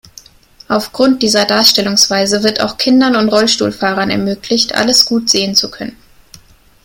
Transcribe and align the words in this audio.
Aufgrund 0.67 1.21
dieser 1.21 1.45
Darstellungsweise 1.45 2.41
wird 2.41 2.59
auch 2.61 2.79
Kindern 2.79 3.15
und 3.15 3.29
Rollstuhlfahrern 3.29 4.09
ermöglicht, 4.09 4.73
alles 4.73 5.05
gut 5.05 5.29
sehen 5.29 5.53
zu 5.53 5.69
können. 5.69 5.95